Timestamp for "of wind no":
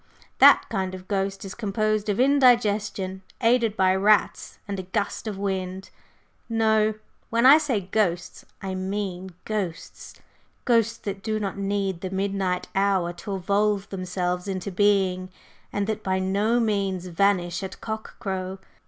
5.27-6.95